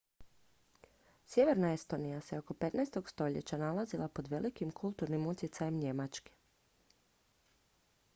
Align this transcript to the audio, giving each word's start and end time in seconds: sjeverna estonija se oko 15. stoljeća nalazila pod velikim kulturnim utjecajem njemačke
sjeverna 1.33 1.69
estonija 1.73 2.21
se 2.27 2.37
oko 2.39 2.55
15. 2.63 3.01
stoljeća 3.09 3.57
nalazila 3.65 4.07
pod 4.07 4.27
velikim 4.31 4.71
kulturnim 4.81 5.27
utjecajem 5.27 5.77
njemačke 5.83 6.31